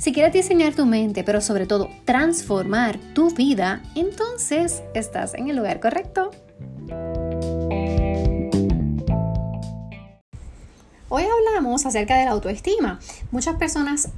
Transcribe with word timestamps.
Si 0.00 0.14
quieres 0.14 0.32
diseñar 0.32 0.74
tu 0.74 0.86
mente, 0.86 1.24
pero 1.24 1.42
sobre 1.42 1.66
todo 1.66 1.90
transformar 2.06 2.98
tu 3.12 3.34
vida, 3.34 3.82
entonces 3.94 4.82
estás 4.94 5.34
en 5.34 5.50
el 5.50 5.56
lugar 5.56 5.78
correcto. 5.78 6.30
Hoy 11.10 11.24
hablamos 11.24 11.84
acerca 11.84 12.16
de 12.16 12.24
la 12.24 12.30
autoestima. 12.30 12.98
Muchas 13.30 13.56
personas 13.56 14.08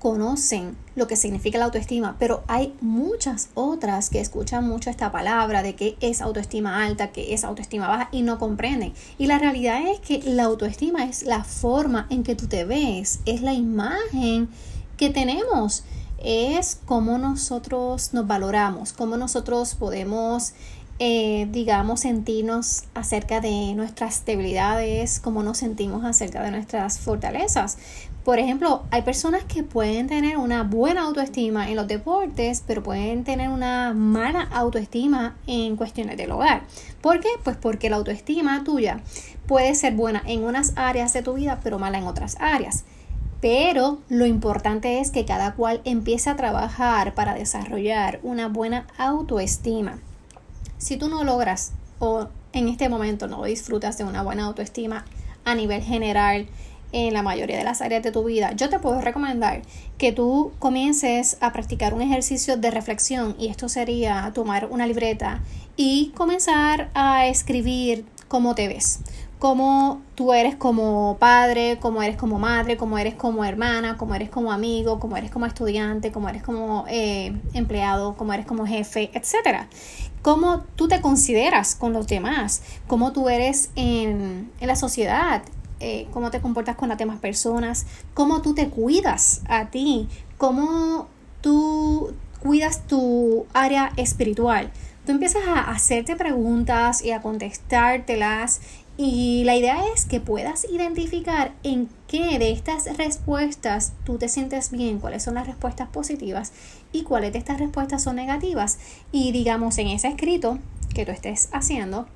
conocen 0.00 0.76
lo 0.96 1.06
que 1.06 1.16
significa 1.16 1.56
la 1.56 1.64
autoestima, 1.64 2.16
pero 2.18 2.44
hay 2.46 2.74
muchas 2.82 3.48
otras 3.54 4.10
que 4.10 4.20
escuchan 4.20 4.68
mucho 4.68 4.90
esta 4.90 5.12
palabra 5.12 5.62
de 5.62 5.74
que 5.74 5.96
es 6.02 6.20
autoestima 6.20 6.84
alta, 6.84 7.12
que 7.12 7.32
es 7.32 7.42
autoestima 7.42 7.88
baja 7.88 8.10
y 8.12 8.20
no 8.20 8.38
comprenden. 8.38 8.92
Y 9.16 9.28
la 9.28 9.38
realidad 9.38 9.80
es 9.88 9.98
que 9.98 10.20
la 10.30 10.44
autoestima 10.44 11.06
es 11.06 11.22
la 11.22 11.42
forma 11.42 12.06
en 12.10 12.22
que 12.22 12.34
tú 12.34 12.48
te 12.48 12.66
ves, 12.66 13.20
es 13.24 13.40
la 13.40 13.54
imagen 13.54 14.50
que 14.96 15.10
tenemos 15.10 15.84
es 16.18 16.80
cómo 16.84 17.18
nosotros 17.18 18.12
nos 18.14 18.26
valoramos, 18.26 18.92
cómo 18.92 19.16
nosotros 19.16 19.74
podemos, 19.74 20.54
eh, 20.98 21.46
digamos, 21.50 22.00
sentirnos 22.00 22.84
acerca 22.94 23.40
de 23.40 23.74
nuestras 23.74 24.24
debilidades, 24.24 25.20
cómo 25.20 25.42
nos 25.42 25.58
sentimos 25.58 26.04
acerca 26.04 26.42
de 26.42 26.50
nuestras 26.50 26.98
fortalezas. 26.98 27.78
Por 28.24 28.40
ejemplo, 28.40 28.82
hay 28.90 29.02
personas 29.02 29.44
que 29.44 29.62
pueden 29.62 30.08
tener 30.08 30.36
una 30.36 30.64
buena 30.64 31.02
autoestima 31.02 31.70
en 31.70 31.76
los 31.76 31.86
deportes, 31.86 32.64
pero 32.66 32.82
pueden 32.82 33.22
tener 33.22 33.48
una 33.50 33.92
mala 33.94 34.42
autoestima 34.52 35.36
en 35.46 35.76
cuestiones 35.76 36.16
del 36.16 36.32
hogar. 36.32 36.62
¿Por 37.00 37.20
qué? 37.20 37.28
Pues 37.44 37.56
porque 37.56 37.88
la 37.88 37.96
autoestima 37.96 38.64
tuya 38.64 39.00
puede 39.46 39.76
ser 39.76 39.94
buena 39.94 40.24
en 40.26 40.42
unas 40.42 40.72
áreas 40.74 41.12
de 41.12 41.22
tu 41.22 41.34
vida, 41.34 41.60
pero 41.62 41.78
mala 41.78 41.98
en 41.98 42.04
otras 42.08 42.36
áreas. 42.40 42.84
Pero 43.40 43.98
lo 44.08 44.26
importante 44.26 45.00
es 45.00 45.10
que 45.10 45.24
cada 45.24 45.54
cual 45.54 45.80
empiece 45.84 46.30
a 46.30 46.36
trabajar 46.36 47.14
para 47.14 47.34
desarrollar 47.34 48.20
una 48.22 48.48
buena 48.48 48.86
autoestima. 48.98 49.98
Si 50.78 50.96
tú 50.96 51.08
no 51.08 51.24
logras 51.24 51.72
o 51.98 52.28
en 52.52 52.68
este 52.68 52.88
momento 52.88 53.28
no 53.28 53.44
disfrutas 53.44 53.98
de 53.98 54.04
una 54.04 54.22
buena 54.22 54.44
autoestima 54.44 55.04
a 55.44 55.54
nivel 55.54 55.82
general 55.82 56.46
en 56.92 57.12
la 57.12 57.22
mayoría 57.22 57.58
de 57.58 57.64
las 57.64 57.82
áreas 57.82 58.02
de 58.02 58.12
tu 58.12 58.24
vida, 58.24 58.52
yo 58.52 58.70
te 58.70 58.78
puedo 58.78 59.00
recomendar 59.00 59.62
que 59.98 60.12
tú 60.12 60.52
comiences 60.58 61.36
a 61.40 61.52
practicar 61.52 61.92
un 61.92 62.00
ejercicio 62.00 62.56
de 62.56 62.70
reflexión 62.70 63.36
y 63.38 63.48
esto 63.48 63.68
sería 63.68 64.30
tomar 64.34 64.66
una 64.70 64.86
libreta 64.86 65.42
y 65.76 66.12
comenzar 66.16 66.90
a 66.94 67.26
escribir 67.26 68.06
cómo 68.28 68.54
te 68.54 68.68
ves 68.68 69.00
cómo 69.38 70.00
tú 70.14 70.32
eres 70.32 70.56
como 70.56 71.16
padre, 71.18 71.78
cómo 71.80 72.02
eres 72.02 72.16
como 72.16 72.38
madre, 72.38 72.76
cómo 72.76 72.98
eres 72.98 73.14
como 73.14 73.44
hermana, 73.44 73.96
cómo 73.96 74.14
eres 74.14 74.30
como 74.30 74.52
amigo, 74.52 74.98
cómo 74.98 75.16
eres 75.16 75.30
como 75.30 75.46
estudiante, 75.46 76.10
cómo 76.10 76.28
eres 76.28 76.42
como 76.42 76.84
eh, 76.88 77.38
empleado, 77.52 78.16
cómo 78.16 78.32
eres 78.32 78.46
como 78.46 78.66
jefe, 78.66 79.10
etc. 79.12 79.66
Cómo 80.22 80.64
tú 80.76 80.88
te 80.88 81.00
consideras 81.00 81.74
con 81.74 81.92
los 81.92 82.06
demás, 82.06 82.62
cómo 82.86 83.12
tú 83.12 83.28
eres 83.28 83.70
en, 83.76 84.50
en 84.58 84.66
la 84.66 84.76
sociedad, 84.76 85.42
eh, 85.80 86.08
cómo 86.12 86.30
te 86.30 86.40
comportas 86.40 86.76
con 86.76 86.88
las 86.88 86.98
demás 86.98 87.18
personas, 87.20 87.86
cómo 88.14 88.40
tú 88.40 88.54
te 88.54 88.68
cuidas 88.68 89.42
a 89.48 89.66
ti, 89.66 90.08
cómo 90.38 91.08
tú 91.42 92.14
cuidas 92.40 92.86
tu 92.86 93.46
área 93.52 93.92
espiritual. 93.96 94.70
Tú 95.06 95.12
empiezas 95.12 95.46
a 95.46 95.70
hacerte 95.70 96.16
preguntas 96.16 97.00
y 97.04 97.12
a 97.12 97.22
contestártelas 97.22 98.60
y 98.96 99.44
la 99.44 99.54
idea 99.54 99.78
es 99.94 100.04
que 100.04 100.18
puedas 100.20 100.66
identificar 100.68 101.52
en 101.62 101.88
qué 102.08 102.40
de 102.40 102.50
estas 102.50 102.96
respuestas 102.96 103.92
tú 104.04 104.18
te 104.18 104.28
sientes 104.28 104.72
bien, 104.72 104.98
cuáles 104.98 105.22
son 105.22 105.34
las 105.34 105.46
respuestas 105.46 105.88
positivas 105.90 106.52
y 106.90 107.04
cuáles 107.04 107.32
de 107.32 107.38
estas 107.38 107.60
respuestas 107.60 108.02
son 108.02 108.16
negativas. 108.16 108.80
Y 109.12 109.30
digamos 109.30 109.78
en 109.78 109.86
ese 109.86 110.08
escrito 110.08 110.58
que 110.92 111.06
tú 111.06 111.12
estés 111.12 111.50
haciendo, 111.52 112.08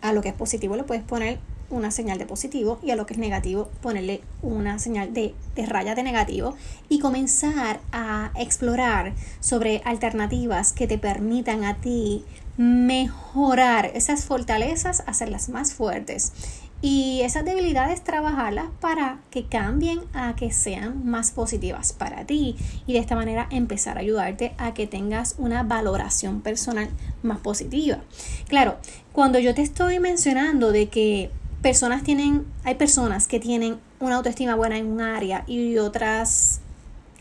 a 0.00 0.14
lo 0.14 0.22
que 0.22 0.30
es 0.30 0.34
positivo 0.34 0.76
le 0.76 0.84
puedes 0.84 1.04
poner 1.04 1.38
una 1.70 1.90
señal 1.90 2.18
de 2.18 2.26
positivo 2.26 2.78
y 2.82 2.90
a 2.90 2.96
lo 2.96 3.06
que 3.06 3.14
es 3.14 3.18
negativo 3.18 3.70
ponerle 3.80 4.22
una 4.42 4.78
señal 4.78 5.12
de, 5.12 5.34
de, 5.54 5.66
raya 5.66 5.94
de 5.94 6.02
negativo 6.02 6.54
y 6.88 6.98
comenzar 6.98 7.80
a 7.92 8.30
explorar 8.36 9.14
sobre 9.40 9.82
alternativas 9.84 10.72
que 10.72 10.86
te 10.86 10.98
permitan 10.98 11.64
a 11.64 11.76
ti 11.76 12.24
mejorar 12.56 13.92
esas 13.94 14.24
fortalezas, 14.24 15.04
hacerlas 15.06 15.48
más 15.48 15.74
fuertes 15.74 16.32
y 16.80 17.22
esas 17.22 17.44
debilidades 17.44 18.04
trabajarlas 18.04 18.66
para 18.80 19.18
que 19.30 19.46
cambien 19.46 20.00
a 20.12 20.36
que 20.36 20.52
sean 20.52 21.04
más 21.04 21.32
positivas 21.32 21.92
para 21.92 22.24
ti 22.24 22.56
y 22.86 22.92
de 22.92 23.00
esta 23.00 23.16
manera 23.16 23.48
empezar 23.50 23.96
a 23.96 24.00
ayudarte 24.00 24.54
a 24.58 24.74
que 24.74 24.86
tengas 24.86 25.34
una 25.38 25.64
valoración 25.64 26.40
personal 26.40 26.88
más 27.22 27.38
positiva. 27.38 27.98
Claro, 28.46 28.76
cuando 29.12 29.40
yo 29.40 29.54
te 29.54 29.62
estoy 29.62 29.98
mencionando 29.98 30.70
de 30.70 30.88
que 30.88 31.30
personas 31.68 32.02
tienen, 32.02 32.46
hay 32.64 32.76
personas 32.76 33.28
que 33.28 33.40
tienen 33.40 33.78
una 34.00 34.16
autoestima 34.16 34.54
buena 34.54 34.78
en 34.78 34.86
un 34.86 35.02
área 35.02 35.44
y 35.46 35.76
otras 35.76 36.60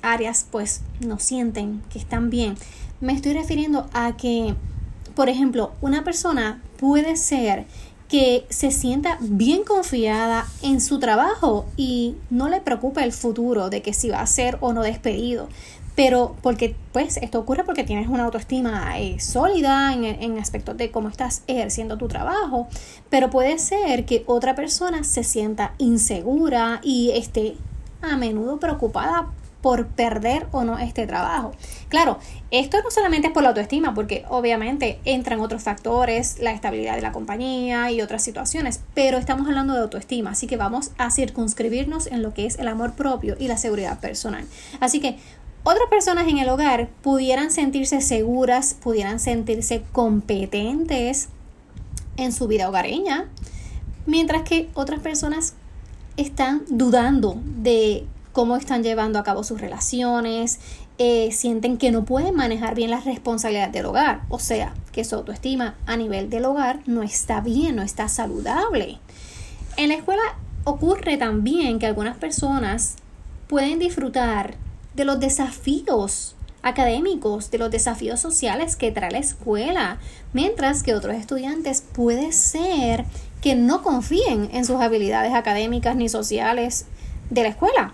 áreas 0.02 0.46
pues 0.50 0.84
no 1.02 1.20
sienten 1.20 1.84
que 1.92 2.00
están 2.00 2.30
bien, 2.30 2.56
me 3.02 3.12
estoy 3.12 3.34
refiriendo 3.34 3.90
a 3.92 4.16
que 4.16 4.56
por 5.18 5.28
ejemplo, 5.28 5.74
una 5.82 6.06
persona 6.06 6.62
puede 6.80 7.18
ser 7.18 7.66
que 8.08 8.46
se 8.50 8.72
sienta 8.72 9.18
bien 9.20 9.64
confiada 9.66 10.48
en 10.62 10.80
su 10.80 10.98
trabajo 11.00 11.66
y 11.76 12.16
no 12.30 12.48
le 12.48 12.62
preocupa 12.62 13.04
el 13.04 13.12
futuro 13.12 13.70
de 13.70 13.82
que 13.82 13.94
si 13.94 14.10
va 14.10 14.22
a 14.22 14.28
ser 14.28 14.58
o 14.62 14.72
no 14.72 14.82
despedido. 14.82 15.50
Pero 15.98 16.36
porque, 16.44 16.76
pues, 16.94 17.18
esto 17.18 17.40
ocurre 17.40 17.64
porque 17.64 17.84
tienes 17.84 18.08
una 18.08 18.26
autoestima 18.26 19.00
eh, 19.00 19.20
sólida 19.20 19.94
en, 19.94 20.06
en 20.06 20.38
aspectos 20.38 20.78
de 20.78 20.92
cómo 20.92 21.10
estás 21.10 21.42
ejerciendo 21.48 21.98
tu 21.98 22.08
trabajo. 22.08 22.68
Pero 23.10 23.32
puede 23.32 23.58
ser 23.58 24.06
que 24.06 24.24
otra 24.28 24.54
persona 24.54 25.04
se 25.04 25.24
sienta 25.24 25.74
insegura 25.80 26.82
y 26.84 27.12
esté 27.16 27.58
a 28.04 28.16
menudo 28.16 28.60
preocupada 28.60 29.32
por 29.62 29.88
perder 29.88 30.48
o 30.52 30.64
no 30.64 30.78
este 30.78 31.08
trabajo. 31.08 31.52
Claro, 31.90 32.20
esto 32.52 32.78
no 32.84 32.92
solamente 32.92 33.28
es 33.28 33.34
por 33.34 33.44
la 33.44 33.50
autoestima, 33.50 33.94
porque 33.94 34.24
obviamente 34.30 35.00
entran 35.04 35.40
otros 35.40 35.64
factores, 35.64 36.40
la 36.40 36.52
estabilidad 36.52 36.96
de 36.96 37.02
la 37.02 37.12
compañía 37.12 37.92
y 37.92 38.02
otras 38.02 38.24
situaciones, 38.24 38.82
pero 38.94 39.18
estamos 39.18 39.48
hablando 39.48 39.74
de 39.74 39.82
autoestima, 39.82 40.32
así 40.32 40.48
que 40.48 40.58
vamos 40.58 40.92
a 40.98 41.10
circunscribirnos 41.12 42.08
en 42.08 42.22
lo 42.22 42.34
que 42.34 42.46
es 42.46 42.60
el 42.60 42.68
amor 42.68 42.94
propio 42.94 43.36
y 43.40 43.48
la 43.48 43.58
seguridad 43.58 44.00
personal. 44.00 44.46
Así 44.80 45.00
que 45.00 45.18
otras 45.64 45.90
personas 45.90 46.28
en 46.28 46.38
el 46.38 46.50
hogar 46.50 46.90
pudieran 47.02 47.52
sentirse 47.52 48.02
seguras, 48.02 48.74
pudieran 48.74 49.20
sentirse 49.20 49.84
competentes 49.92 51.30
en 52.16 52.32
su 52.32 52.48
vida 52.48 52.70
hogareña, 52.70 53.30
mientras 54.06 54.44
que 54.44 54.70
otras 54.74 55.00
personas 55.00 55.54
están 56.16 56.64
dudando 56.70 57.40
de 57.44 58.06
cómo 58.32 58.56
están 58.56 58.84
llevando 58.84 59.20
a 59.20 59.24
cabo 59.24 59.44
sus 59.44 59.60
relaciones, 59.60 60.60
eh, 61.00 61.32
sienten 61.32 61.78
que 61.78 61.92
no 61.92 62.06
pueden 62.06 62.36
manejar 62.36 62.74
bien 62.74 62.90
las 62.90 63.06
responsabilidades 63.06 63.72
del 63.72 63.86
hogar, 63.86 64.22
o 64.30 64.40
sea, 64.40 64.74
que 64.92 65.04
su 65.04 65.16
autoestima 65.16 65.76
a 65.86 65.96
nivel 65.96 66.30
del 66.30 66.46
hogar 66.46 66.80
no 66.88 67.04
está 67.04 67.42
bien, 67.42 67.76
no 67.76 67.84
está 67.84 68.10
saludable. 68.10 69.00
En 69.76 69.90
la 69.90 69.96
escuela 69.96 70.24
ocurre 70.64 71.18
también 71.18 71.78
que 71.78 71.86
algunas 71.86 72.18
personas 72.18 72.96
pueden 73.48 73.80
disfrutar 73.80 74.56
de 74.98 75.06
los 75.06 75.20
desafíos 75.20 76.36
académicos, 76.64 77.52
de 77.52 77.60
los 77.60 77.70
desafíos 77.70 78.20
sociales 78.20 78.76
que 78.76 78.92
trae 78.92 79.12
la 79.12 79.20
escuela, 79.20 80.00
mientras 80.34 80.82
que 80.82 80.96
otros 80.96 81.16
estudiantes 81.16 81.82
puede 81.82 82.32
ser 82.32 83.06
que 83.40 83.54
no 83.54 83.84
confíen 83.84 84.50
en 84.52 84.66
sus 84.66 84.82
habilidades 84.82 85.34
académicas 85.34 85.96
ni 85.96 86.10
sociales 86.10 86.88
de 87.30 87.44
la 87.44 87.50
escuela. 87.50 87.94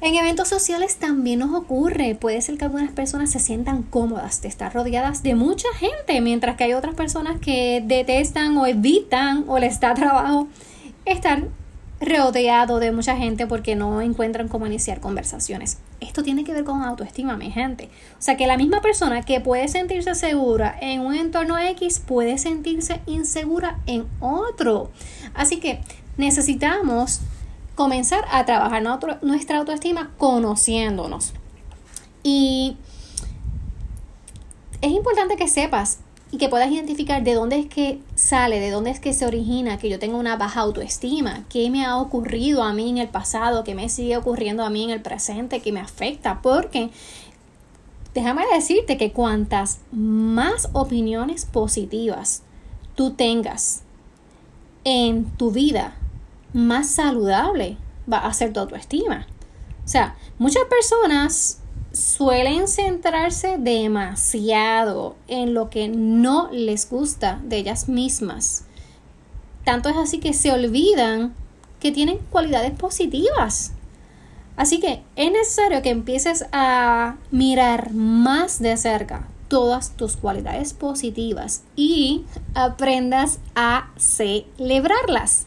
En 0.00 0.16
eventos 0.16 0.48
sociales 0.48 0.96
también 0.96 1.38
nos 1.38 1.54
ocurre, 1.54 2.16
puede 2.16 2.40
ser 2.40 2.58
que 2.58 2.64
algunas 2.64 2.90
personas 2.90 3.30
se 3.30 3.38
sientan 3.38 3.84
cómodas 3.84 4.42
de 4.42 4.48
estar 4.48 4.74
rodeadas 4.74 5.22
de 5.22 5.36
mucha 5.36 5.68
gente, 5.78 6.20
mientras 6.20 6.56
que 6.56 6.64
hay 6.64 6.72
otras 6.72 6.96
personas 6.96 7.38
que 7.38 7.84
detestan 7.86 8.56
o 8.56 8.66
evitan 8.66 9.44
o 9.46 9.58
les 9.58 9.78
da 9.78 9.94
trabajo 9.94 10.48
estar 11.04 11.44
rodeado 12.00 12.78
de 12.78 12.92
mucha 12.92 13.16
gente 13.16 13.46
porque 13.46 13.76
no 13.76 14.00
encuentran 14.00 14.48
cómo 14.48 14.66
iniciar 14.66 15.00
conversaciones. 15.00 15.78
Esto 16.00 16.22
tiene 16.22 16.44
que 16.44 16.54
ver 16.54 16.64
con 16.64 16.82
autoestima, 16.82 17.36
mi 17.36 17.50
gente. 17.50 17.90
O 18.18 18.22
sea 18.22 18.36
que 18.36 18.46
la 18.46 18.56
misma 18.56 18.80
persona 18.80 19.22
que 19.22 19.40
puede 19.40 19.68
sentirse 19.68 20.14
segura 20.14 20.76
en 20.80 21.00
un 21.00 21.14
entorno 21.14 21.58
X 21.58 22.00
puede 22.00 22.38
sentirse 22.38 23.00
insegura 23.06 23.78
en 23.86 24.06
otro. 24.20 24.90
Así 25.34 25.60
que 25.60 25.80
necesitamos 26.16 27.20
comenzar 27.74 28.24
a 28.30 28.44
trabajar 28.46 28.82
nuestra 29.22 29.58
autoestima 29.58 30.10
conociéndonos. 30.16 31.34
Y 32.22 32.76
es 34.80 34.92
importante 34.92 35.36
que 35.36 35.48
sepas 35.48 35.98
y 36.32 36.38
que 36.38 36.48
puedas 36.48 36.70
identificar 36.70 37.24
de 37.24 37.34
dónde 37.34 37.58
es 37.58 37.66
que 37.66 38.00
sale, 38.14 38.60
de 38.60 38.70
dónde 38.70 38.90
es 38.90 39.00
que 39.00 39.12
se 39.12 39.26
origina 39.26 39.78
que 39.78 39.88
yo 39.88 39.98
tengo 39.98 40.18
una 40.18 40.36
baja 40.36 40.60
autoestima, 40.60 41.44
qué 41.48 41.70
me 41.70 41.84
ha 41.84 41.96
ocurrido 41.96 42.62
a 42.62 42.72
mí 42.72 42.88
en 42.88 42.98
el 42.98 43.08
pasado, 43.08 43.64
qué 43.64 43.74
me 43.74 43.88
sigue 43.88 44.16
ocurriendo 44.16 44.64
a 44.64 44.70
mí 44.70 44.84
en 44.84 44.90
el 44.90 45.02
presente, 45.02 45.60
que 45.60 45.72
me 45.72 45.80
afecta, 45.80 46.40
porque 46.40 46.90
déjame 48.14 48.44
decirte 48.54 48.96
que 48.96 49.12
cuantas 49.12 49.80
más 49.90 50.68
opiniones 50.72 51.46
positivas 51.46 52.42
tú 52.94 53.12
tengas 53.12 53.82
en 54.84 55.24
tu 55.36 55.50
vida, 55.50 55.96
más 56.52 56.88
saludable 56.88 57.76
va 58.10 58.18
a 58.18 58.32
ser 58.32 58.52
tu 58.52 58.60
autoestima. 58.60 59.26
O 59.84 59.88
sea, 59.88 60.16
muchas 60.38 60.64
personas 60.64 61.59
suelen 61.92 62.68
centrarse 62.68 63.56
demasiado 63.58 65.16
en 65.28 65.54
lo 65.54 65.70
que 65.70 65.88
no 65.88 66.48
les 66.52 66.88
gusta 66.88 67.40
de 67.44 67.58
ellas 67.58 67.88
mismas. 67.88 68.64
Tanto 69.64 69.88
es 69.88 69.96
así 69.96 70.18
que 70.18 70.32
se 70.32 70.52
olvidan 70.52 71.34
que 71.80 71.92
tienen 71.92 72.18
cualidades 72.30 72.72
positivas. 72.72 73.72
Así 74.56 74.78
que 74.80 75.02
es 75.16 75.32
necesario 75.32 75.82
que 75.82 75.90
empieces 75.90 76.44
a 76.52 77.16
mirar 77.30 77.92
más 77.92 78.60
de 78.60 78.76
cerca 78.76 79.26
todas 79.48 79.96
tus 79.96 80.16
cualidades 80.16 80.74
positivas 80.74 81.64
y 81.74 82.24
aprendas 82.54 83.40
a 83.54 83.90
celebrarlas. 83.98 85.46